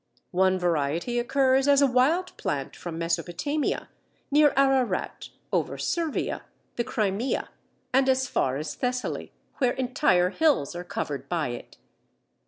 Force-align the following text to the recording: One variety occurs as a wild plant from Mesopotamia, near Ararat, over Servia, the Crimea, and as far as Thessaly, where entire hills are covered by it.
One 0.31 0.57
variety 0.57 1.19
occurs 1.19 1.67
as 1.67 1.79
a 1.79 1.85
wild 1.85 2.35
plant 2.35 2.75
from 2.75 2.97
Mesopotamia, 2.97 3.87
near 4.31 4.51
Ararat, 4.57 5.29
over 5.53 5.77
Servia, 5.77 6.41
the 6.75 6.83
Crimea, 6.83 7.49
and 7.93 8.09
as 8.09 8.25
far 8.27 8.57
as 8.57 8.73
Thessaly, 8.73 9.31
where 9.59 9.73
entire 9.73 10.31
hills 10.31 10.75
are 10.75 10.83
covered 10.83 11.29
by 11.29 11.49
it. 11.49 11.77